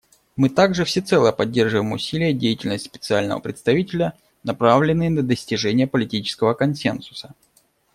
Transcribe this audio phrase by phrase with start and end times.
[0.35, 7.35] Мы также всецело поддерживаем усилия и деятельность Специального представителя, направленные на достижение политического консенсуса.